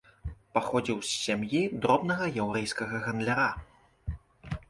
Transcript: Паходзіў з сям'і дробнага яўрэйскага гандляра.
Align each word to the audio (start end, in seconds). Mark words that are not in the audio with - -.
Паходзіў 0.57 1.01
з 1.09 1.09
сям'і 1.25 1.61
дробнага 1.83 2.25
яўрэйскага 2.43 2.95
гандляра. 3.09 3.49